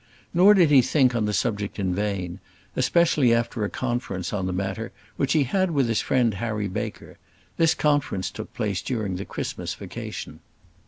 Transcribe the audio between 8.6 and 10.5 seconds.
during the Christmas vacation.